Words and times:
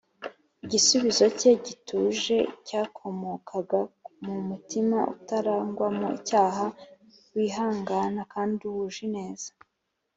igisubizo 0.65 1.25
cye 1.39 1.51
gituje 1.65 2.37
cyakomokaga 2.67 3.79
mu 4.25 4.35
mutima 4.49 4.97
utarangwamo 5.15 6.07
icyaha, 6.19 6.65
wihangana 7.35 8.21
kandi 8.33 8.61
wuje 8.73 8.99
ineza 9.07 9.49